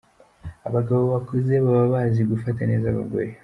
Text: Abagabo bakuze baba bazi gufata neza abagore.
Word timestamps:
Abagabo 0.67 1.03
bakuze 1.13 1.53
baba 1.63 1.85
bazi 1.93 2.21
gufata 2.31 2.61
neza 2.71 2.85
abagore. 2.89 3.29